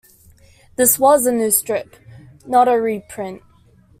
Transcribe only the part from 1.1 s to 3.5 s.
a new strip, not a reprint.